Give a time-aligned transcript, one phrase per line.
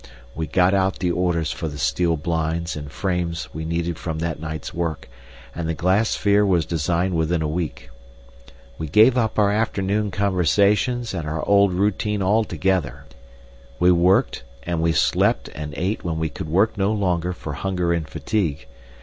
[0.33, 4.39] We got out the orders for the steel blinds and frames we needed from that
[4.39, 5.07] night's work,
[5.53, 7.91] and the glass sphere was designed within a week.
[8.79, 13.05] We gave up our afternoon conversations and our old routine altogether.
[13.79, 17.93] We worked, and we slept and ate when we could work no longer for hunger
[17.93, 18.65] and fatigue.